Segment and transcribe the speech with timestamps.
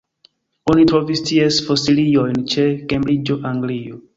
[0.73, 4.05] Oni trovis ties fosiliojn ĉe Kembriĝo, Anglio.